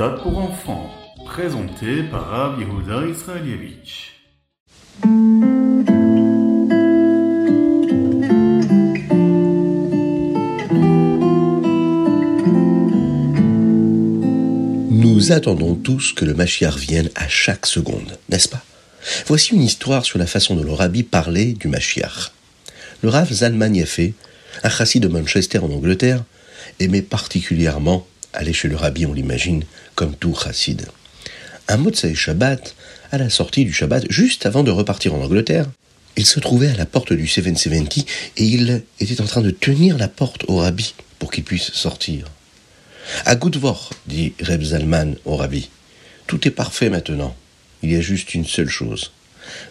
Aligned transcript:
Ritat 0.00 0.22
pour 0.22 0.38
enfants, 0.38 0.90
présenté 1.24 2.04
par 2.04 2.28
Rav 2.28 2.60
Yehuda 2.60 3.04
Israelievich. 3.08 4.12
Nous 14.90 15.32
attendons 15.32 15.74
tous 15.74 16.12
que 16.12 16.24
le 16.24 16.34
Mashiach 16.34 16.76
vienne 16.76 17.10
à 17.16 17.26
chaque 17.26 17.66
seconde, 17.66 18.18
n'est-ce 18.28 18.48
pas? 18.48 18.62
Voici 19.26 19.54
une 19.54 19.62
histoire 19.62 20.04
sur 20.04 20.20
la 20.20 20.26
façon 20.26 20.54
dont 20.54 20.62
le 20.62 20.72
rabbi 20.72 21.02
parlait 21.02 21.54
du 21.54 21.66
Mashiach. 21.66 22.30
Le 23.02 23.08
Rav 23.08 23.32
Zalman 23.32 23.74
un 24.62 24.68
chassid 24.68 25.02
de 25.02 25.08
Manchester 25.08 25.58
en 25.58 25.72
Angleterre, 25.72 26.22
aimait 26.78 27.02
particulièrement 27.02 28.06
aller 28.32 28.52
chez 28.52 28.68
le 28.68 28.76
rabbi, 28.76 29.06
on 29.06 29.12
l'imagine, 29.12 29.64
comme 29.94 30.14
tout 30.14 30.34
chassid. 30.34 30.86
Un 31.68 31.76
Motsai 31.76 32.14
Shabbat, 32.14 32.74
à 33.10 33.18
la 33.18 33.30
sortie 33.30 33.64
du 33.64 33.72
Shabbat, 33.72 34.04
juste 34.10 34.46
avant 34.46 34.62
de 34.62 34.70
repartir 34.70 35.14
en 35.14 35.22
Angleterre, 35.22 35.66
il 36.16 36.26
se 36.26 36.40
trouvait 36.40 36.70
à 36.70 36.76
la 36.76 36.86
porte 36.86 37.12
du 37.12 37.28
770 37.28 38.04
et 38.36 38.44
il 38.44 38.82
était 39.00 39.20
en 39.20 39.26
train 39.26 39.40
de 39.40 39.50
tenir 39.50 39.96
la 39.98 40.08
porte 40.08 40.44
au 40.48 40.56
rabbi 40.56 40.94
pour 41.18 41.30
qu'il 41.30 41.44
puisse 41.44 41.72
sortir. 41.72 42.26
À 43.24 43.36
Gudvor, 43.36 43.90
dit 44.06 44.32
Reb 44.40 44.62
Zalman 44.62 45.14
au 45.24 45.36
rabbi, 45.36 45.70
tout 46.26 46.46
est 46.46 46.52
parfait 46.52 46.90
maintenant. 46.90 47.36
Il 47.82 47.92
y 47.92 47.96
a 47.96 48.00
juste 48.00 48.34
une 48.34 48.44
seule 48.44 48.68
chose. 48.68 49.12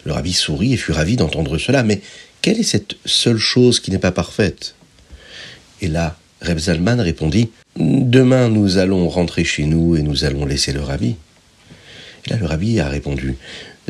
Le 0.04 0.12
rabbi 0.12 0.32
sourit 0.32 0.72
et 0.72 0.76
fut 0.76 0.92
ravi 0.92 1.16
d'entendre 1.16 1.58
cela, 1.58 1.82
mais 1.82 2.00
quelle 2.40 2.58
est 2.58 2.64
cette 2.64 2.96
seule 3.04 3.38
chose 3.38 3.78
qui 3.80 3.90
n'est 3.90 3.98
pas 3.98 4.12
parfaite? 4.12 4.74
Et 5.80 5.88
là, 5.88 6.18
Reb 6.40 6.58
Zalman 6.58 7.00
répondit 7.00 7.50
Demain 7.76 8.48
nous 8.48 8.78
allons 8.78 9.08
rentrer 9.08 9.44
chez 9.44 9.64
nous 9.64 9.96
et 9.96 10.02
nous 10.02 10.24
allons 10.24 10.46
laisser 10.46 10.72
le 10.72 10.80
rabbi. 10.80 11.16
Et 12.26 12.30
là, 12.30 12.36
le 12.36 12.46
rabbi 12.46 12.80
a 12.80 12.88
répondu 12.88 13.36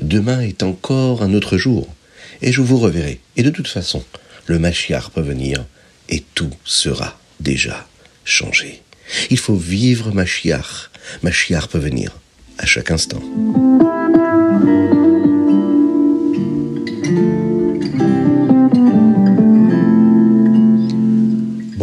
Demain 0.01 0.41
est 0.41 0.63
encore 0.63 1.23
un 1.23 1.35
autre 1.35 1.57
jour, 1.57 1.89
et 2.41 2.53
je 2.53 2.61
vous 2.61 2.79
reverrai. 2.79 3.21
Et 3.37 3.43
de 3.43 3.51
toute 3.51 3.69
façon, 3.69 4.05
le 4.47 4.59
Machiar 4.59 5.11
peut 5.11 5.21
venir 5.21 5.65
et 6.09 6.23
tout 6.35 6.51
sera 6.65 7.19
déjà 7.41 7.87
changé. 8.25 8.83
Il 9.31 9.39
faut 9.39 9.57
vivre 9.57 10.13
Machiar. 10.13 10.91
Machiar 11.23 11.69
peut 11.69 11.79
venir 11.79 12.19
à 12.59 12.67
chaque 12.67 12.91
instant. 12.91 13.23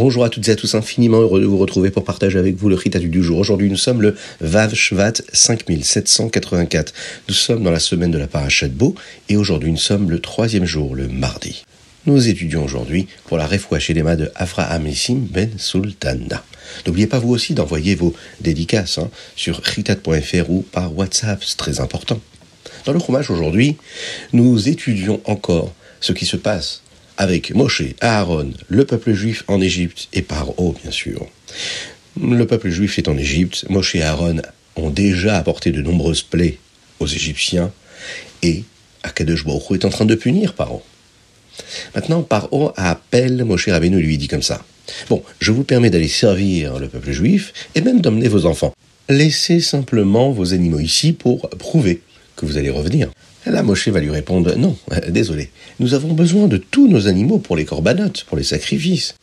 Bonjour 0.06 0.24
à 0.24 0.30
toutes 0.30 0.46
et 0.46 0.52
à 0.52 0.54
tous, 0.54 0.76
infiniment 0.76 1.18
heureux 1.18 1.40
de 1.40 1.46
vous 1.46 1.58
retrouver 1.58 1.90
pour 1.90 2.04
partager 2.04 2.38
avec 2.38 2.54
vous 2.54 2.68
le 2.68 2.76
Ritatu 2.76 3.08
du 3.08 3.24
jour. 3.24 3.40
Aujourd'hui, 3.40 3.68
nous 3.68 3.76
sommes 3.76 4.02
le 4.02 4.14
Vav 4.40 4.72
Shvat 4.72 5.14
5784. 5.32 6.94
Nous 7.28 7.34
sommes 7.34 7.64
dans 7.64 7.72
la 7.72 7.80
semaine 7.80 8.12
de 8.12 8.18
la 8.18 8.28
Parashat 8.28 8.68
Bo 8.68 8.94
et 9.28 9.36
aujourd'hui, 9.36 9.72
nous 9.72 9.76
sommes 9.76 10.08
le 10.08 10.20
troisième 10.20 10.64
jour, 10.64 10.94
le 10.94 11.08
mardi. 11.08 11.64
Nous 12.06 12.28
étudions 12.28 12.62
aujourd'hui 12.62 13.08
pour 13.24 13.36
la 13.36 13.48
Shelema 13.80 14.14
de 14.14 14.30
Avraham 14.36 14.84
Nissim 14.84 15.26
Ben 15.28 15.50
Sultana. 15.58 16.44
N'oubliez 16.86 17.08
pas 17.08 17.18
vous 17.18 17.30
aussi 17.30 17.54
d'envoyer 17.54 17.96
vos 17.96 18.14
dédicaces 18.40 18.98
hein, 18.98 19.10
sur 19.34 19.60
ritat.fr 19.60 20.48
ou 20.50 20.62
par 20.62 20.96
WhatsApp, 20.96 21.42
c'est 21.42 21.56
très 21.56 21.80
important. 21.80 22.20
Dans 22.84 22.92
le 22.92 23.00
chômage 23.00 23.32
aujourd'hui, 23.32 23.76
nous 24.32 24.68
étudions 24.68 25.20
encore 25.24 25.74
ce 26.00 26.12
qui 26.12 26.26
se 26.26 26.36
passe 26.36 26.82
avec 27.16 27.54
Moshe, 27.54 27.82
Aaron, 28.00 28.52
le 28.68 28.84
peuple 28.84 29.12
juif 29.12 29.44
en 29.48 29.60
Égypte 29.60 30.08
et 30.12 30.22
Paro, 30.22 30.74
bien 30.82 30.90
sûr. 30.90 31.26
Le 32.20 32.46
peuple 32.46 32.70
juif 32.70 32.98
est 32.98 33.08
en 33.08 33.16
Égypte, 33.16 33.66
Moshe 33.68 33.94
et 33.94 34.02
Aaron 34.02 34.40
ont 34.76 34.90
déjà 34.90 35.38
apporté 35.38 35.72
de 35.72 35.82
nombreuses 35.82 36.22
plaies 36.22 36.58
aux 37.00 37.06
Égyptiens 37.06 37.72
et 38.42 38.64
Akadosh 39.02 39.44
Baruch 39.44 39.72
est 39.72 39.84
en 39.84 39.90
train 39.90 40.04
de 40.04 40.14
punir 40.14 40.54
Paro. 40.54 40.82
Maintenant, 41.94 42.22
Paro 42.22 42.72
appelle 42.76 43.44
Moshe 43.44 43.68
Rabbeinu 43.68 43.98
et 43.98 44.02
lui 44.02 44.18
dit 44.18 44.28
comme 44.28 44.42
ça. 44.42 44.64
Bon, 45.08 45.22
je 45.40 45.52
vous 45.52 45.64
permets 45.64 45.90
d'aller 45.90 46.08
servir 46.08 46.78
le 46.78 46.88
peuple 46.88 47.12
juif 47.12 47.52
et 47.74 47.80
même 47.80 48.00
d'emmener 48.00 48.28
vos 48.28 48.46
enfants. 48.46 48.72
Laissez 49.08 49.60
simplement 49.60 50.30
vos 50.30 50.52
animaux 50.52 50.80
ici 50.80 51.12
pour 51.12 51.48
prouver 51.50 52.02
que 52.36 52.44
vous 52.44 52.58
allez 52.58 52.70
revenir. 52.70 53.08
Là, 53.46 53.62
Moshe 53.62 53.88
va 53.88 54.00
lui 54.00 54.10
répondre 54.10 54.56
Non, 54.56 54.76
désolé, 55.08 55.50
nous 55.78 55.94
avons 55.94 56.12
besoin 56.14 56.48
de 56.48 56.56
tous 56.56 56.88
nos 56.88 57.06
animaux 57.06 57.38
pour 57.38 57.56
les 57.56 57.64
corbanotes, 57.64 58.24
pour 58.24 58.36
les 58.36 58.42
sacrifices. 58.42 59.14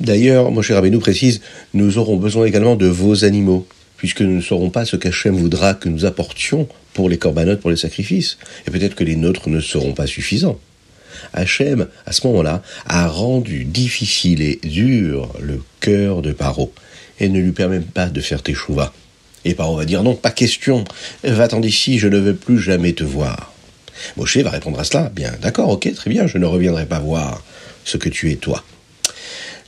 D'ailleurs, 0.00 0.50
Moshe 0.50 0.70
Rabbeinu 0.70 0.98
précise 0.98 1.40
Nous 1.72 1.96
aurons 1.96 2.16
besoin 2.16 2.44
également 2.44 2.76
de 2.76 2.86
vos 2.86 3.24
animaux, 3.24 3.66
puisque 3.96 4.20
nous 4.20 4.36
ne 4.36 4.42
saurons 4.42 4.68
pas 4.68 4.84
ce 4.84 4.96
qu'Hachem 4.96 5.34
voudra 5.34 5.72
que 5.72 5.88
nous 5.88 6.04
apportions 6.04 6.68
pour 6.92 7.08
les 7.08 7.16
corbanotes, 7.16 7.60
pour 7.60 7.70
les 7.70 7.76
sacrifices, 7.76 8.36
et 8.66 8.70
peut-être 8.70 8.94
que 8.94 9.04
les 9.04 9.16
nôtres 9.16 9.48
ne 9.48 9.60
seront 9.60 9.94
pas 9.94 10.06
suffisants. 10.06 10.60
Hachem, 11.32 11.88
à 12.04 12.12
ce 12.12 12.26
moment-là, 12.26 12.62
a 12.84 13.08
rendu 13.08 13.64
difficile 13.64 14.42
et 14.42 14.60
dur 14.62 15.32
le 15.40 15.62
cœur 15.80 16.20
de 16.20 16.32
Paro, 16.32 16.70
et 17.18 17.30
ne 17.30 17.40
lui 17.40 17.52
permet 17.52 17.80
pas 17.80 18.10
de 18.10 18.20
faire 18.20 18.42
tes 18.42 18.54
chouvas. 18.54 18.92
Et 19.46 19.54
Paro 19.54 19.76
va 19.76 19.86
dire 19.86 20.02
non, 20.02 20.14
pas 20.14 20.32
question, 20.32 20.84
va-t'en 21.24 21.60
d'ici, 21.60 21.98
je 21.98 22.08
ne 22.08 22.18
veux 22.18 22.34
plus 22.34 22.60
jamais 22.60 22.92
te 22.92 23.04
voir. 23.04 23.54
Moshe 24.16 24.38
va 24.38 24.50
répondre 24.50 24.78
à 24.78 24.84
cela. 24.84 25.10
Bien, 25.14 25.32
d'accord, 25.40 25.68
ok, 25.70 25.92
très 25.94 26.10
bien, 26.10 26.26
je 26.26 26.38
ne 26.38 26.46
reviendrai 26.46 26.86
pas 26.86 26.98
voir 26.98 27.42
ce 27.84 27.96
que 27.96 28.08
tu 28.08 28.30
es 28.30 28.36
toi. 28.36 28.64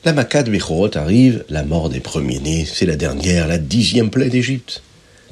La 0.05 0.13
Makkah 0.13 0.43
de 0.43 0.51
Bechorot 0.51 0.97
arrive, 0.97 1.45
la 1.49 1.63
mort 1.63 1.89
des 1.89 2.01
premiers-nés, 2.01 2.67
c'est 2.67 2.87
la 2.87 2.97
dernière, 2.97 3.47
la 3.47 3.59
dixième 3.59 4.11
plaie 4.11 4.31
d'Égypte. 4.31 4.83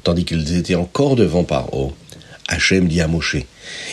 Tandis 0.03 0.25
qu'ils 0.25 0.55
étaient 0.55 0.75
encore 0.75 1.15
devant 1.15 1.43
Paro, 1.43 1.93
Hachem 2.47 2.87
dit 2.87 3.01
à 3.01 3.07
Moshe, 3.07 3.37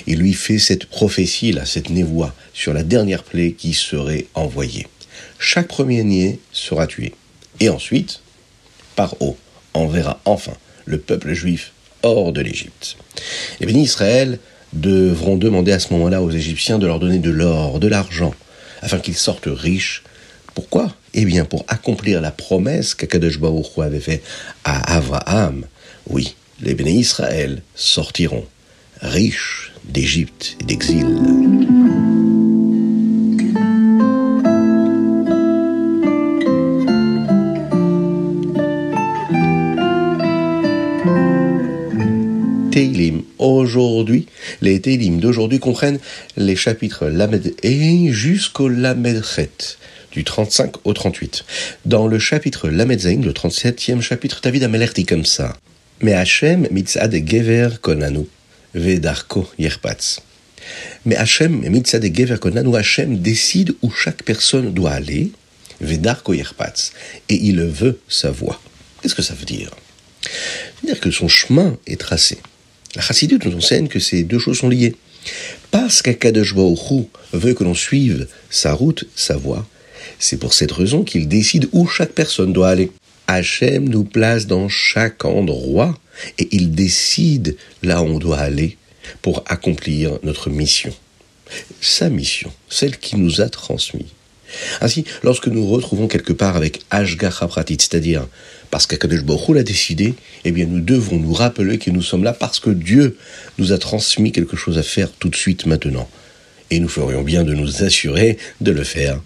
il 0.06 0.18
lui 0.18 0.34
fait 0.34 0.58
cette 0.58 0.86
prophétie, 0.86 1.52
là, 1.52 1.66
cette 1.66 1.90
névoie, 1.90 2.34
sur 2.54 2.72
la 2.72 2.82
dernière 2.82 3.24
plaie 3.24 3.52
qui 3.52 3.74
serait 3.74 4.26
envoyée. 4.34 4.86
Chaque 5.38 5.68
premier-né 5.68 6.38
sera 6.52 6.86
tué. 6.86 7.14
Et 7.60 7.68
ensuite, 7.68 8.20
Paro 8.96 9.36
enverra 9.74 10.20
enfin 10.24 10.54
le 10.86 10.98
peuple 10.98 11.34
juif 11.34 11.72
hors 12.02 12.32
de 12.32 12.40
l'Égypte. 12.40 12.96
Les 13.60 13.66
bénis 13.66 13.82
Israël 13.82 14.38
devront 14.72 15.36
demander 15.36 15.72
à 15.72 15.78
ce 15.78 15.92
moment-là 15.94 16.22
aux 16.22 16.30
Égyptiens 16.30 16.78
de 16.78 16.86
leur 16.86 16.98
donner 16.98 17.18
de 17.18 17.30
l'or, 17.30 17.80
de 17.80 17.88
l'argent, 17.88 18.34
afin 18.82 18.98
qu'ils 18.98 19.16
sortent 19.16 19.48
riches. 19.48 20.02
Pourquoi? 20.54 20.94
Eh 21.14 21.24
bien, 21.24 21.44
pour 21.44 21.64
accomplir 21.68 22.20
la 22.20 22.30
promesse 22.30 22.94
qu'Akadosh 22.94 23.38
avait 23.78 24.00
faite 24.00 24.24
à 24.64 24.96
Abraham. 24.96 25.64
Oui, 26.08 26.34
les 26.60 26.74
bénis 26.74 27.00
Israël 27.00 27.62
sortiront 27.74 28.44
riches 29.00 29.72
d'Égypte 29.84 30.56
et 30.60 30.64
d'exil. 30.64 31.67
Les 42.78 44.80
Teilim 44.80 45.18
d'aujourd'hui 45.18 45.58
comprennent 45.58 45.98
les 46.36 46.54
chapitres 46.54 47.06
Lamed 47.06 47.52
E 47.64 48.12
jusqu'au 48.12 48.68
Lamed 48.68 49.24
Chet, 49.24 49.78
du 50.12 50.22
35 50.22 50.74
au 50.84 50.92
38. 50.92 51.44
Dans 51.86 52.06
le 52.06 52.20
chapitre 52.20 52.68
Lamed 52.68 53.02
le 53.02 53.32
37e 53.32 54.00
chapitre, 54.00 54.38
David 54.40 54.62
Ameler 54.62 54.86
dit 54.94 55.04
comme 55.04 55.24
ça. 55.24 55.56
Mais 56.02 56.12
Hachem 56.12 56.68
mitzad 56.70 57.12
gever 57.26 57.80
konanu, 57.80 58.26
vedarko 58.76 59.50
yerpatz. 59.58 60.20
Mais 61.04 61.16
Hachem 61.16 61.68
mitzad 61.68 62.04
gever 62.14 62.38
konanu, 62.38 62.76
Hachem 62.76 63.18
décide 63.18 63.74
où 63.82 63.90
chaque 63.90 64.22
personne 64.22 64.72
doit 64.72 64.92
aller, 64.92 65.32
vedarko 65.80 66.32
yerpatz, 66.32 66.92
et 67.28 67.34
il 67.34 67.60
veut 67.60 67.98
sa 68.06 68.30
voie. 68.30 68.60
Qu'est-ce 69.02 69.16
que 69.16 69.22
ça 69.22 69.34
veut 69.34 69.46
dire? 69.46 69.72
C'est-à-dire 70.22 71.00
que 71.00 71.10
son 71.10 71.26
chemin 71.26 71.76
est 71.88 72.00
tracé. 72.00 72.38
La 72.94 73.02
Chassidut 73.02 73.38
nous 73.44 73.56
enseigne 73.56 73.88
que 73.88 73.98
ces 73.98 74.22
deux 74.22 74.38
choses 74.38 74.58
sont 74.58 74.68
liées. 74.68 74.96
Parce 75.70 76.02
qu'Akadosh 76.02 76.54
veut 76.54 77.54
que 77.54 77.64
l'on 77.64 77.74
suive 77.74 78.26
sa 78.50 78.72
route, 78.72 79.04
sa 79.14 79.36
voie, 79.36 79.66
c'est 80.18 80.38
pour 80.38 80.54
cette 80.54 80.72
raison 80.72 81.04
qu'il 81.04 81.28
décide 81.28 81.68
où 81.72 81.86
chaque 81.86 82.12
personne 82.12 82.52
doit 82.52 82.70
aller. 82.70 82.90
Hachem 83.26 83.88
nous 83.88 84.04
place 84.04 84.46
dans 84.46 84.68
chaque 84.68 85.24
endroit 85.24 85.98
et 86.38 86.48
il 86.50 86.72
décide 86.72 87.56
là 87.82 88.02
où 88.02 88.06
on 88.06 88.18
doit 88.18 88.38
aller 88.38 88.78
pour 89.20 89.44
accomplir 89.46 90.18
notre 90.22 90.48
mission. 90.48 90.94
Sa 91.80 92.08
mission, 92.08 92.52
celle 92.68 92.98
qui 92.98 93.16
nous 93.16 93.40
a 93.40 93.48
transmis. 93.48 94.06
Ainsi, 94.80 95.04
lorsque 95.22 95.48
nous 95.48 95.68
retrouvons 95.68 96.08
quelque 96.08 96.32
part 96.32 96.56
avec 96.56 96.80
Ashgacha 96.90 97.46
Pratit, 97.48 97.76
c'est-à-dire 97.78 98.26
parce 98.70 98.86
qu'Akadosh 98.86 99.24
Baruch 99.24 99.56
l'a 99.56 99.62
décidé, 99.62 100.14
eh 100.44 100.52
bien 100.52 100.66
nous 100.66 100.80
devons 100.80 101.18
nous 101.18 101.32
rappeler 101.32 101.78
que 101.78 101.90
nous 101.90 102.02
sommes 102.02 102.24
là 102.24 102.32
parce 102.32 102.60
que 102.60 102.70
Dieu 102.70 103.16
nous 103.58 103.72
a 103.72 103.78
transmis 103.78 104.32
quelque 104.32 104.56
chose 104.56 104.78
à 104.78 104.82
faire 104.82 105.10
tout 105.12 105.28
de 105.28 105.36
suite 105.36 105.66
maintenant. 105.66 106.08
Et 106.70 106.80
nous 106.80 106.88
ferions 106.88 107.22
bien 107.22 107.44
de 107.44 107.54
nous 107.54 107.82
assurer 107.82 108.36
de 108.60 108.72
le 108.72 108.84
faire 108.84 109.20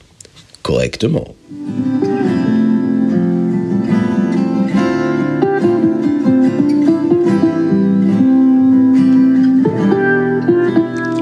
correctement. 0.62 1.34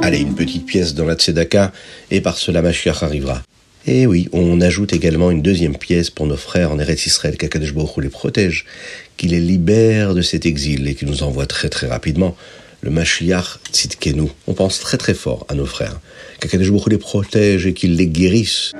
Allez, 0.02 0.18
une 0.18 0.34
petite 0.34 0.66
pièce 0.66 0.94
dans 0.94 1.04
la 1.04 1.14
Tzedaka, 1.14 1.72
et 2.10 2.20
par 2.20 2.36
cela 2.36 2.62
Mashiach 2.62 3.02
arrivera. 3.02 3.42
Et 3.86 4.06
oui, 4.06 4.28
on 4.32 4.60
ajoute 4.60 4.92
également 4.92 5.30
une 5.30 5.40
deuxième 5.42 5.76
pièce 5.76 6.10
pour 6.10 6.26
nos 6.26 6.36
frères 6.36 6.70
en 6.70 6.78
Eretz 6.78 7.06
Israël, 7.06 7.36
qu'Akadosh 7.36 7.72
les 7.98 8.08
protège, 8.10 8.66
qu'il 9.16 9.30
les 9.30 9.40
libère 9.40 10.14
de 10.14 10.22
cet 10.22 10.44
exil 10.44 10.86
et 10.86 10.94
qu'il 10.94 11.08
nous 11.08 11.22
envoie 11.22 11.46
très 11.46 11.68
très 11.70 11.86
rapidement 11.86 12.36
le 12.82 12.90
Mashiach 12.90 13.58
Tzidkenu. 13.72 14.28
On 14.46 14.54
pense 14.54 14.80
très 14.80 14.98
très 14.98 15.14
fort 15.14 15.46
à 15.48 15.54
nos 15.54 15.66
frères, 15.66 15.98
qu'Akadosh 16.40 16.70
les 16.88 16.98
protège 16.98 17.66
et 17.66 17.72
qu'il 17.72 17.96
les 17.96 18.06
guérisse. 18.06 18.72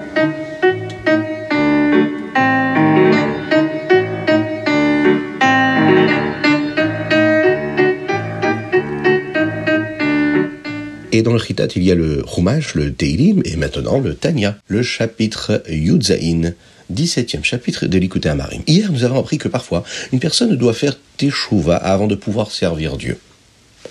Et 11.21 11.23
dans 11.23 11.35
le 11.35 11.39
Chitat, 11.39 11.67
il 11.77 11.83
y 11.83 11.91
a 11.91 11.95
le 11.95 12.25
Chumash, 12.27 12.75
le 12.75 12.95
Teilim, 12.95 13.43
et 13.45 13.57
maintenant 13.57 13.99
le 13.99 14.15
Tanya, 14.15 14.57
le 14.69 14.83
chapitre 14.83 15.63
Yudzaïn, 15.69 16.55
17e 16.91 17.45
chapitre 17.45 17.85
de 17.85 17.99
l'Ikouté 17.99 18.31
Amarim. 18.31 18.63
Hier, 18.67 18.91
nous 18.91 19.05
avons 19.05 19.21
appris 19.21 19.37
que 19.37 19.49
parfois, 19.49 19.85
une 20.15 20.19
personne 20.19 20.57
doit 20.57 20.73
faire 20.73 20.97
Teshuvah 21.19 21.77
avant 21.77 22.07
de 22.07 22.15
pouvoir 22.15 22.51
servir 22.51 22.97
Dieu. 22.97 23.19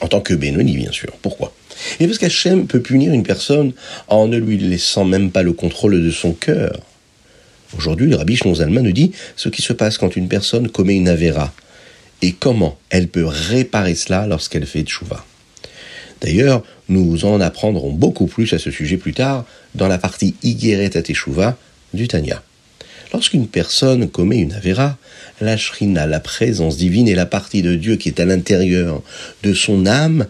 En 0.01 0.07
tant 0.07 0.21
que 0.21 0.33
Benoni, 0.33 0.75
bien 0.75 0.91
sûr. 0.91 1.11
Pourquoi? 1.21 1.53
Et 1.99 2.07
parce 2.07 2.17
qu'Hachem 2.17 2.65
peut 2.65 2.81
punir 2.81 3.13
une 3.13 3.21
personne 3.21 3.73
en 4.07 4.27
ne 4.27 4.39
lui 4.39 4.57
laissant 4.57 5.05
même 5.05 5.29
pas 5.29 5.43
le 5.43 5.53
contrôle 5.53 6.03
de 6.03 6.09
son 6.09 6.31
cœur. 6.31 6.79
Aujourd'hui, 7.77 8.09
le 8.09 8.15
Rabbi 8.15 8.39
Zalman 8.55 8.81
nous 8.81 8.91
dit 8.91 9.11
ce 9.35 9.49
qui 9.49 9.61
se 9.61 9.73
passe 9.73 9.99
quand 9.99 10.15
une 10.15 10.29
personne 10.29 10.67
commet 10.67 10.95
une 10.95 11.09
avéra 11.09 11.53
et 12.23 12.31
comment 12.31 12.79
elle 12.89 13.07
peut 13.07 13.27
réparer 13.27 13.93
cela 13.93 14.25
lorsqu'elle 14.25 14.65
fait 14.65 14.81
Teshuvah. 14.81 15.23
D'ailleurs, 16.21 16.63
nous 16.89 17.25
en 17.25 17.39
apprendrons 17.39 17.91
beaucoup 17.91 18.27
plus 18.27 18.51
à 18.53 18.59
ce 18.59 18.71
sujet 18.71 18.97
plus 18.97 19.13
tard 19.13 19.45
dans 19.75 19.87
la 19.87 19.97
partie 19.97 20.35
Igeret 20.43 20.89
Teshuva 20.89 21.57
du 21.93 22.07
Tanya. 22.07 22.41
Lorsqu'une 23.13 23.47
personne 23.47 24.09
commet 24.09 24.37
une 24.37 24.53
avéra, 24.53 24.97
la 25.41 25.57
shrina, 25.57 26.05
la 26.05 26.19
présence 26.19 26.77
divine 26.77 27.07
et 27.07 27.15
la 27.15 27.25
partie 27.25 27.61
de 27.61 27.75
Dieu 27.75 27.95
qui 27.95 28.09
est 28.09 28.19
à 28.19 28.25
l'intérieur 28.25 29.01
de 29.43 29.53
son 29.53 29.85
âme 29.85 30.27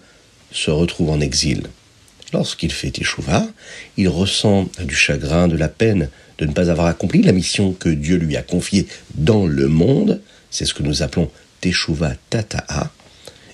se 0.51 0.71
retrouvent 0.71 1.09
en 1.09 1.19
exil. 1.19 1.63
Lorsqu'il 2.31 2.71
fait 2.71 2.91
Teshuva, 2.91 3.47
il 3.97 4.07
ressent 4.07 4.69
du 4.83 4.95
chagrin, 4.95 5.47
de 5.47 5.57
la 5.57 5.67
peine 5.67 6.09
de 6.37 6.45
ne 6.45 6.53
pas 6.53 6.69
avoir 6.69 6.87
accompli 6.87 7.21
la 7.21 7.31
mission 7.31 7.73
que 7.73 7.89
Dieu 7.89 8.15
lui 8.17 8.37
a 8.37 8.43
confiée 8.43 8.87
dans 9.15 9.45
le 9.45 9.67
monde. 9.67 10.21
C'est 10.51 10.65
ce 10.65 10.73
que 10.73 10.83
nous 10.83 11.01
appelons 11.01 11.29
Teshuva 11.59 12.13
Tata'a. 12.29 12.91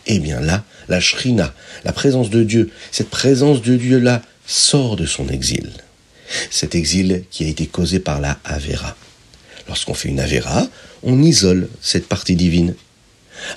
Eh 0.08 0.20
bien 0.20 0.40
là, 0.40 0.64
la 0.88 1.00
shrina, 1.00 1.54
la 1.84 1.92
présence 1.92 2.30
de 2.30 2.44
Dieu, 2.44 2.70
cette 2.92 3.10
présence 3.10 3.62
de 3.62 3.76
Dieu-là 3.76 4.22
sort 4.46 4.96
de 4.96 5.06
son 5.06 5.28
exil. 5.30 5.72
Cet 6.50 6.76
exil 6.76 7.24
qui 7.32 7.46
a 7.46 7.48
été 7.48 7.66
causé 7.66 8.00
par 8.00 8.20
la 8.20 8.40
Avera. 8.44 8.96
Lorsqu'on 9.68 9.94
fait 9.94 10.10
une 10.10 10.20
Avera, 10.20 10.68
on 11.04 11.22
isole 11.22 11.70
cette 11.82 12.08
partie 12.08 12.36
divine. 12.36 12.76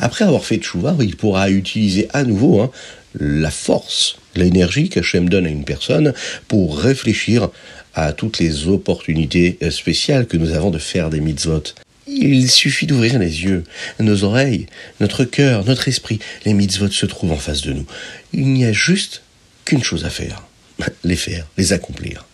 Après 0.00 0.24
avoir 0.24 0.44
fait 0.44 0.56
Tchouva, 0.56 0.96
il 1.00 1.16
pourra 1.16 1.50
utiliser 1.50 2.08
à 2.12 2.24
nouveau 2.24 2.60
hein, 2.60 2.70
la 3.18 3.50
force, 3.50 4.16
l'énergie 4.34 4.88
qu'Hachem 4.88 5.28
donne 5.28 5.46
à 5.46 5.50
une 5.50 5.64
personne 5.64 6.14
pour 6.46 6.78
réfléchir 6.78 7.48
à 7.94 8.12
toutes 8.12 8.38
les 8.38 8.68
opportunités 8.68 9.58
spéciales 9.70 10.26
que 10.26 10.36
nous 10.36 10.52
avons 10.52 10.70
de 10.70 10.78
faire 10.78 11.10
des 11.10 11.20
mitzvot. 11.20 11.62
Il 12.08 12.50
suffit 12.50 12.86
d'ouvrir 12.86 13.18
les 13.18 13.44
yeux, 13.44 13.64
nos 14.00 14.24
oreilles, 14.24 14.66
notre 15.00 15.24
cœur, 15.24 15.64
notre 15.64 15.88
esprit. 15.88 16.18
Les 16.44 16.54
mitzvot 16.54 16.90
se 16.90 17.06
trouvent 17.06 17.32
en 17.32 17.36
face 17.36 17.62
de 17.62 17.72
nous. 17.72 17.86
Il 18.32 18.48
n'y 18.52 18.64
a 18.64 18.72
juste 18.72 19.22
qu'une 19.64 19.82
chose 19.82 20.04
à 20.04 20.10
faire. 20.10 20.44
Les 21.04 21.16
faire, 21.16 21.44
les 21.56 21.72
accomplir. 21.72 22.24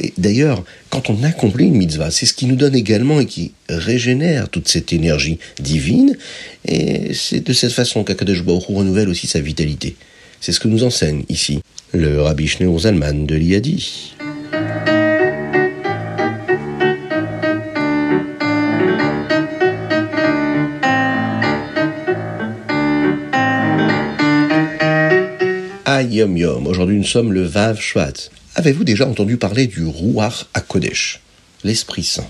Et 0.00 0.12
d'ailleurs, 0.18 0.64
quand 0.90 1.08
on 1.08 1.22
accomplit 1.22 1.66
une 1.66 1.76
mitzvah, 1.76 2.10
c'est 2.10 2.26
ce 2.26 2.34
qui 2.34 2.46
nous 2.46 2.56
donne 2.56 2.74
également 2.74 3.20
et 3.20 3.26
qui 3.26 3.52
régénère 3.68 4.48
toute 4.48 4.66
cette 4.66 4.92
énergie 4.92 5.38
divine. 5.60 6.16
Et 6.64 7.14
c'est 7.14 7.46
de 7.46 7.52
cette 7.52 7.70
façon 7.70 8.02
qu'Akadosh 8.02 8.42
Baruch 8.42 8.64
renouvelle 8.68 9.08
aussi 9.08 9.28
sa 9.28 9.40
vitalité. 9.40 9.94
C'est 10.40 10.50
ce 10.50 10.58
que 10.58 10.66
nous 10.66 10.82
enseigne 10.82 11.24
ici 11.28 11.60
le 11.92 12.20
Rabbi 12.20 12.48
Shneur 12.48 12.76
Zalman 12.80 13.26
de 13.26 13.36
l'Iadi. 13.36 14.11
Yom 26.10 26.36
Yom. 26.36 26.66
Aujourd'hui, 26.66 26.96
nous 26.96 27.04
sommes 27.04 27.32
le 27.32 27.42
Vav 27.42 27.80
Shvat. 27.80 28.12
Avez-vous 28.56 28.82
déjà 28.82 29.06
entendu 29.06 29.36
parler 29.36 29.66
du 29.66 29.84
Ruach 29.86 30.46
HaKodesh, 30.54 31.20
l'Esprit 31.64 32.02
Saint? 32.02 32.26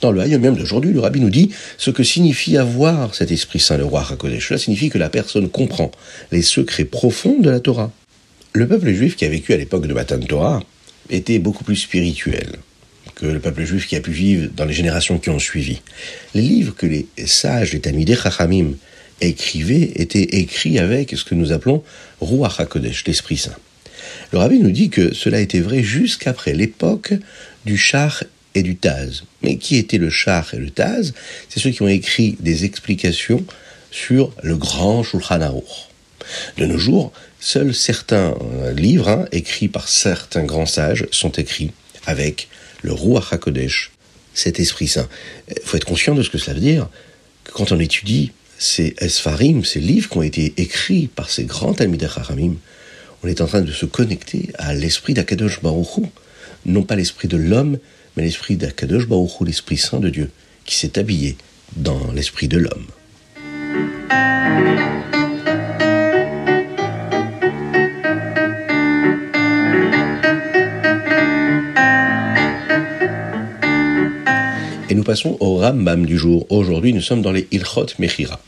Dans 0.00 0.12
le 0.12 0.20
Hayom 0.20 0.44
Yom 0.44 0.56
d'aujourd'hui, 0.56 0.92
le 0.92 1.00
Rabbi 1.00 1.20
nous 1.20 1.30
dit 1.30 1.50
ce 1.78 1.90
que 1.90 2.04
signifie 2.04 2.56
avoir 2.56 3.14
cet 3.14 3.32
Esprit 3.32 3.58
Saint, 3.58 3.76
le 3.76 3.84
Ruach 3.84 4.12
HaKodesh. 4.12 4.48
Cela 4.48 4.58
signifie 4.58 4.88
que 4.88 4.98
la 4.98 5.08
personne 5.08 5.48
comprend 5.48 5.90
les 6.30 6.42
secrets 6.42 6.84
profonds 6.84 7.40
de 7.40 7.50
la 7.50 7.60
Torah. 7.60 7.90
Le 8.52 8.68
peuple 8.68 8.92
juif 8.92 9.16
qui 9.16 9.24
a 9.24 9.28
vécu 9.28 9.52
à 9.52 9.56
l'époque 9.56 9.86
de 9.86 9.92
Matan 9.92 10.20
Torah 10.20 10.62
était 11.10 11.38
beaucoup 11.38 11.64
plus 11.64 11.76
spirituel 11.76 12.52
que 13.16 13.26
le 13.26 13.40
peuple 13.40 13.64
juif 13.64 13.86
qui 13.86 13.96
a 13.96 14.00
pu 14.00 14.12
vivre 14.12 14.50
dans 14.54 14.64
les 14.64 14.74
générations 14.74 15.18
qui 15.18 15.30
ont 15.30 15.38
suivi. 15.38 15.80
Les 16.34 16.42
livres 16.42 16.74
que 16.74 16.86
les 16.86 17.06
sages, 17.26 17.72
les 17.72 17.80
Talmidei 17.80 18.14
Chachamim, 18.14 18.74
écrivait 19.20 19.92
était 19.96 20.38
écrit 20.38 20.78
avec 20.78 21.16
ce 21.16 21.24
que 21.24 21.34
nous 21.34 21.52
appelons 21.52 21.82
Ruach 22.20 22.60
HaKodesh, 22.60 23.04
l'Esprit 23.06 23.36
Saint. 23.36 23.56
Le 24.32 24.38
rabbi 24.38 24.58
nous 24.58 24.70
dit 24.70 24.90
que 24.90 25.14
cela 25.14 25.40
était 25.40 25.60
vrai 25.60 25.82
jusqu'après 25.82 26.52
l'époque 26.52 27.14
du 27.64 27.76
Char 27.76 28.24
et 28.54 28.62
du 28.62 28.76
Taz. 28.76 29.24
Mais 29.42 29.56
qui 29.56 29.76
étaient 29.76 29.98
le 29.98 30.10
Char 30.10 30.52
et 30.54 30.58
le 30.58 30.70
Taz? 30.70 31.14
C'est 31.48 31.60
ceux 31.60 31.70
qui 31.70 31.82
ont 31.82 31.88
écrit 31.88 32.36
des 32.40 32.64
explications 32.64 33.44
sur 33.90 34.32
le 34.42 34.56
grand 34.56 35.02
Shulchan 35.02 35.40
Aruch. 35.40 35.88
De 36.58 36.66
nos 36.66 36.78
jours, 36.78 37.12
seuls 37.40 37.74
certains 37.74 38.34
euh, 38.60 38.72
livres 38.72 39.08
hein, 39.08 39.26
écrits 39.32 39.68
par 39.68 39.88
certains 39.88 40.44
grands 40.44 40.66
sages 40.66 41.06
sont 41.12 41.30
écrits 41.32 41.70
avec 42.04 42.48
le 42.82 42.92
Ruach 42.92 43.32
HaKodesh, 43.32 43.92
cet 44.34 44.58
Esprit 44.60 44.88
Saint. 44.88 45.08
Il 45.48 45.62
faut 45.64 45.76
être 45.76 45.86
conscient 45.86 46.14
de 46.14 46.22
ce 46.22 46.30
que 46.30 46.38
cela 46.38 46.54
veut 46.54 46.60
dire. 46.60 46.88
Quand 47.52 47.72
on 47.72 47.78
étudie 47.78 48.32
ces 48.58 48.94
Esfarim, 48.98 49.64
ces 49.64 49.80
livres 49.80 50.08
qui 50.08 50.18
ont 50.18 50.22
été 50.22 50.54
écrits 50.56 51.08
par 51.08 51.30
ces 51.30 51.44
grands 51.44 51.74
Talmidei 51.74 52.06
Haramim, 52.06 52.56
on 53.22 53.28
est 53.28 53.40
en 53.40 53.46
train 53.46 53.62
de 53.62 53.72
se 53.72 53.86
connecter 53.86 54.50
à 54.54 54.74
l'esprit 54.74 55.14
d'Akadosh 55.14 55.62
Baruch 55.62 56.00
non 56.64 56.82
pas 56.82 56.96
l'esprit 56.96 57.28
de 57.28 57.36
l'homme, 57.36 57.78
mais 58.16 58.24
l'esprit 58.24 58.56
d'Akadosh 58.56 59.06
Baruch 59.06 59.40
l'esprit 59.40 59.76
saint 59.76 60.00
de 60.00 60.08
Dieu, 60.08 60.30
qui 60.64 60.74
s'est 60.74 60.98
habillé 60.98 61.36
dans 61.76 62.12
l'esprit 62.12 62.48
de 62.48 62.58
l'homme. 62.58 62.86
Passons 75.06 75.36
au 75.38 75.58
Rambam 75.58 76.04
du 76.04 76.18
jour. 76.18 76.46
Aujourd'hui, 76.50 76.92
nous 76.92 77.00
sommes 77.00 77.22
dans 77.22 77.30
les 77.30 77.46
Ilchot 77.52 77.86
Mechira. 78.00 78.40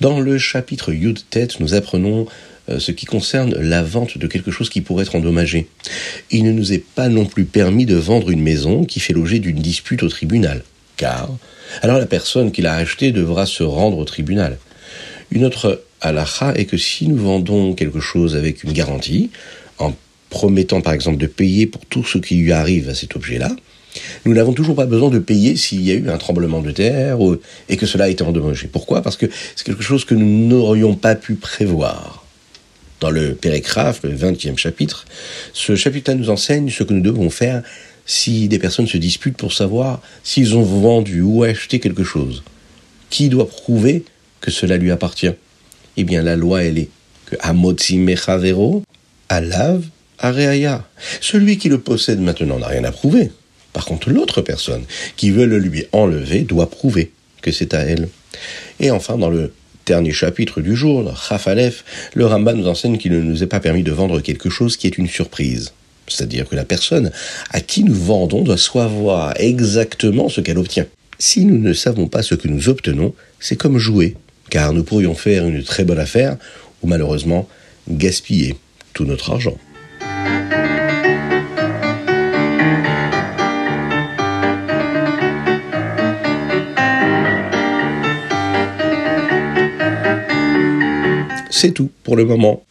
Dans 0.00 0.18
le 0.18 0.38
chapitre 0.38 0.94
Yud 0.94 1.20
Tet, 1.28 1.48
nous 1.60 1.74
apprenons 1.74 2.26
euh, 2.70 2.78
ce 2.78 2.90
qui 2.90 3.04
concerne 3.04 3.54
la 3.54 3.82
vente 3.82 4.16
de 4.16 4.26
quelque 4.26 4.50
chose 4.50 4.70
qui 4.70 4.80
pourrait 4.80 5.02
être 5.02 5.14
endommagé. 5.14 5.68
Il 6.30 6.44
ne 6.44 6.52
nous 6.52 6.72
est 6.72 6.82
pas 6.82 7.10
non 7.10 7.26
plus 7.26 7.44
permis 7.44 7.84
de 7.84 7.96
vendre 7.96 8.30
une 8.30 8.40
maison 8.40 8.86
qui 8.86 8.98
fait 8.98 9.12
l'objet 9.12 9.40
d'une 9.40 9.58
dispute 9.58 10.02
au 10.02 10.08
tribunal, 10.08 10.62
car 10.96 11.28
alors 11.82 11.98
la 11.98 12.06
personne 12.06 12.50
qui 12.50 12.62
l'a 12.62 12.76
achetée 12.76 13.12
devra 13.12 13.44
se 13.44 13.62
rendre 13.62 13.98
au 13.98 14.06
tribunal. 14.06 14.56
Une 15.32 15.44
autre 15.44 15.82
halakha 16.00 16.54
est 16.54 16.64
que 16.64 16.78
si 16.78 17.08
nous 17.08 17.18
vendons 17.18 17.74
quelque 17.74 18.00
chose 18.00 18.36
avec 18.36 18.64
une 18.64 18.72
garantie, 18.72 19.28
en 19.78 19.92
promettant 20.30 20.80
par 20.80 20.94
exemple 20.94 21.18
de 21.18 21.26
payer 21.26 21.66
pour 21.66 21.84
tout 21.84 22.04
ce 22.04 22.16
qui 22.16 22.36
lui 22.36 22.52
arrive 22.52 22.88
à 22.88 22.94
cet 22.94 23.16
objet-là, 23.16 23.54
nous 24.24 24.34
n'avons 24.34 24.52
toujours 24.52 24.74
pas 24.74 24.86
besoin 24.86 25.10
de 25.10 25.18
payer 25.18 25.56
s'il 25.56 25.82
y 25.82 25.90
a 25.90 25.94
eu 25.94 26.08
un 26.08 26.18
tremblement 26.18 26.60
de 26.60 26.70
terre 26.70 27.18
et 27.68 27.76
que 27.76 27.86
cela 27.86 28.04
a 28.04 28.08
été 28.08 28.24
endommagé. 28.24 28.66
Pourquoi? 28.66 29.02
Parce 29.02 29.16
que 29.16 29.26
c'est 29.56 29.64
quelque 29.64 29.82
chose 29.82 30.04
que 30.04 30.14
nous 30.14 30.48
n'aurions 30.48 30.94
pas 30.94 31.14
pu 31.14 31.34
prévoir. 31.34 32.24
Dans 33.00 33.10
le 33.10 33.34
Pérégraphe, 33.34 34.00
le 34.02 34.14
20e 34.14 34.56
chapitre, 34.56 35.04
ce 35.52 35.76
chapitre 35.76 36.12
nous 36.14 36.30
enseigne 36.30 36.70
ce 36.70 36.84
que 36.84 36.94
nous 36.94 37.02
devons 37.02 37.28
faire 37.30 37.62
si 38.06 38.48
des 38.48 38.58
personnes 38.58 38.86
se 38.86 38.96
disputent 38.96 39.36
pour 39.36 39.52
savoir 39.52 40.00
s'ils 40.22 40.56
ont 40.56 40.62
vendu 40.62 41.20
ou 41.20 41.42
acheté 41.42 41.80
quelque 41.80 42.04
chose. 42.04 42.42
Qui 43.10 43.28
doit 43.28 43.48
prouver 43.48 44.04
que 44.40 44.50
cela 44.50 44.76
lui 44.76 44.90
appartient? 44.90 45.34
Eh 45.96 46.04
bien, 46.04 46.22
la 46.22 46.36
loi, 46.36 46.64
elle 46.64 46.78
est 46.78 46.88
que 47.26 47.36
Amotzi 47.40 47.98
Mechavero, 47.98 48.82
Alav, 49.28 49.84
Areaya. 50.18 50.86
Celui 51.20 51.58
qui 51.58 51.68
le 51.68 51.78
possède 51.78 52.20
maintenant 52.20 52.58
n'a 52.58 52.68
rien 52.68 52.84
à 52.84 52.92
prouver. 52.92 53.30
Par 53.74 53.84
contre, 53.84 54.08
l'autre 54.08 54.40
personne 54.40 54.84
qui 55.16 55.30
veut 55.30 55.44
le 55.44 55.58
lui 55.58 55.84
enlever 55.92 56.42
doit 56.42 56.70
prouver 56.70 57.10
que 57.42 57.52
c'est 57.52 57.74
à 57.74 57.80
elle. 57.80 58.08
Et 58.80 58.90
enfin, 58.90 59.18
dans 59.18 59.28
le 59.28 59.52
dernier 59.84 60.12
chapitre 60.12 60.62
du 60.62 60.74
jour, 60.74 61.14
Chafalef, 61.28 61.84
le 62.14 62.24
Rambam 62.24 62.56
nous 62.56 62.68
enseigne 62.68 62.96
qu'il 62.96 63.12
ne 63.12 63.20
nous 63.20 63.42
est 63.42 63.48
pas 63.48 63.60
permis 63.60 63.82
de 63.82 63.92
vendre 63.92 64.20
quelque 64.20 64.48
chose 64.48 64.78
qui 64.78 64.86
est 64.86 64.96
une 64.96 65.08
surprise. 65.08 65.72
C'est-à-dire 66.06 66.48
que 66.48 66.54
la 66.54 66.64
personne 66.64 67.10
à 67.50 67.60
qui 67.60 67.82
nous 67.82 67.94
vendons 67.94 68.42
doit 68.42 68.56
savoir 68.56 69.34
exactement 69.38 70.28
ce 70.28 70.40
qu'elle 70.40 70.58
obtient. 70.58 70.86
Si 71.18 71.44
nous 71.44 71.58
ne 71.58 71.72
savons 71.72 72.06
pas 72.06 72.22
ce 72.22 72.34
que 72.34 72.48
nous 72.48 72.68
obtenons, 72.68 73.12
c'est 73.40 73.56
comme 73.56 73.78
jouer, 73.78 74.16
car 74.50 74.72
nous 74.72 74.84
pourrions 74.84 75.14
faire 75.14 75.46
une 75.46 75.62
très 75.62 75.84
bonne 75.84 75.98
affaire 75.98 76.36
ou 76.82 76.86
malheureusement 76.86 77.48
gaspiller 77.88 78.54
tout 78.92 79.04
notre 79.04 79.32
argent. 79.32 79.56
C'est 91.56 91.70
tout 91.70 91.88
pour 92.02 92.16
le 92.16 92.24
moment. 92.24 92.64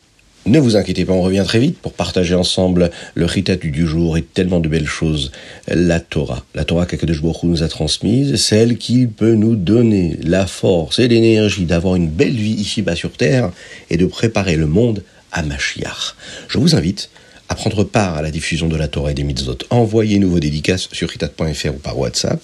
Ne 0.46 0.60
vous 0.60 0.75
inquiétez 0.75 1.06
pas, 1.06 1.13
on 1.13 1.22
revient 1.22 1.46
très 1.48 1.60
vite 1.60 1.78
pour 1.78 1.94
partager 1.94 2.36
ensemble 2.36 2.92
le 3.16 3.24
ritat 3.24 3.56
du 3.56 3.88
jour 3.88 4.18
et 4.18 4.22
tellement 4.22 4.60
de 4.60 4.68
belles 4.68 4.90
choses. 4.90 5.32
La 5.70 6.02
Torah, 6.02 6.44
la 6.54 6.66
Torah 6.66 6.86
qu'Akadosh 6.86 7.22
Baruch 7.22 7.44
nous 7.44 7.63
a 7.63 7.70
transmise, 7.70 8.36
celle 8.36 8.78
qui 8.78 9.08
peut 9.08 9.36
nous 9.36 9.56
donner 9.56 10.20
la 10.22 10.48
force 10.48 11.00
et 11.00 11.08
l'énergie 11.08 11.63
d'avoir 11.63 11.96
une 11.96 12.10
belle 12.10 12.36
vie 12.36 12.56
ici-bas 12.56 12.98
sur 12.98 13.13
terre 13.13 13.52
et 13.90 13.96
de 13.96 14.06
préparer 14.06 14.58
le 14.58 14.68
monde 14.68 15.02
à 15.32 15.44
Mashiach. 15.44 16.18
Je 16.50 16.58
vous 16.58 16.75
invite 16.75 17.10
à 17.48 17.56
prendre 17.56 17.86
part 17.86 18.18
à 18.18 18.22
la 18.22 18.32
diffusion 18.32 18.68
de 18.68 18.75
la 18.75 18.90
Torah 18.90 19.12
et 19.12 19.13
des 19.13 19.24
mitzvot. 19.24 19.60
Envoyez-nous 19.70 20.30
vos 20.30 20.42
dédicaces 20.42 20.90
sur 20.92 21.08
ritat.fr 21.08 21.70
ou 21.70 21.80
par 21.80 21.98
WhatsApp. 21.98 22.42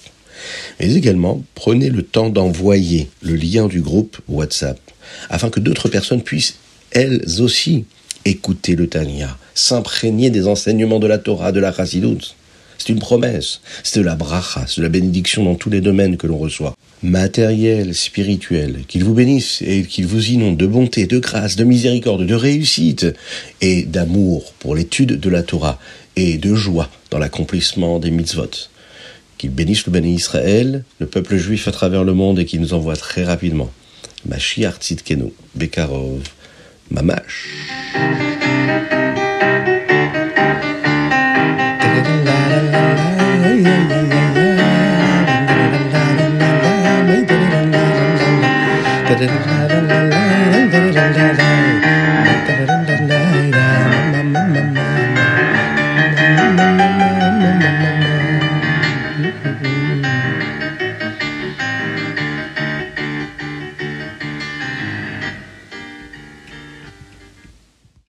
Mais 0.80 0.94
également, 0.94 1.42
prenez 1.54 1.90
le 1.90 2.02
temps 2.02 2.30
d'envoyer 2.30 3.10
le 3.20 3.34
lien 3.34 3.66
du 3.68 3.82
groupe 3.82 4.16
WhatsApp 4.26 4.80
afin 5.28 5.50
que 5.50 5.60
d'autres 5.60 5.88
personnes 5.88 6.22
puissent 6.22 6.56
elles 6.90 7.22
aussi 7.40 7.84
écouter 8.24 8.76
le 8.76 8.86
Tania, 8.86 9.36
s'imprégner 9.54 10.30
des 10.30 10.46
enseignements 10.46 10.98
de 10.98 11.06
la 11.06 11.18
Torah, 11.18 11.52
de 11.52 11.60
la 11.60 11.72
Chassidut. 11.72 12.34
C'est 12.78 12.88
une 12.88 12.98
promesse, 12.98 13.60
c'est 13.82 14.00
de 14.00 14.04
la 14.04 14.14
bracha, 14.14 14.64
c'est 14.66 14.78
de 14.78 14.82
la 14.82 14.88
bénédiction 14.88 15.44
dans 15.44 15.54
tous 15.54 15.68
les 15.68 15.82
domaines 15.82 16.16
que 16.16 16.26
l'on 16.26 16.38
reçoit. 16.38 16.74
Matériel, 17.02 17.94
spirituel, 17.94 18.84
qu'il 18.88 19.04
vous 19.04 19.14
bénisse 19.14 19.62
et 19.62 19.82
qu'il 19.82 20.06
vous 20.06 20.30
inonde 20.30 20.56
de 20.56 20.66
bonté, 20.66 21.06
de 21.06 21.18
grâce, 21.18 21.56
de 21.56 21.64
miséricorde, 21.64 22.26
de 22.26 22.34
réussite 22.34 23.06
et 23.60 23.82
d'amour 23.82 24.52
pour 24.58 24.74
l'étude 24.74 25.20
de 25.20 25.30
la 25.30 25.42
Torah 25.42 25.78
et 26.16 26.38
de 26.38 26.54
joie 26.54 26.90
dans 27.10 27.18
l'accomplissement 27.18 27.98
des 27.98 28.10
mitzvot. 28.10 28.50
Qu'il 29.38 29.50
bénisse 29.50 29.86
le 29.86 29.92
béni 29.92 30.14
Israël, 30.14 30.84
le 30.98 31.06
peuple 31.06 31.36
juif 31.36 31.68
à 31.68 31.72
travers 31.72 32.04
le 32.04 32.12
monde 32.12 32.38
et 32.38 32.44
qu'il 32.44 32.60
nous 32.60 32.74
envoie 32.74 32.96
très 32.96 33.24
rapidement. 33.24 33.70
Mashiach 34.28 34.78
Tzidkenu, 34.78 35.32
Bekarov, 35.54 36.28
Mamash. 36.90 37.48